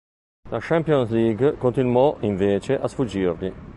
[0.51, 3.53] La Champions League continuò, invece, a sfuggirgli.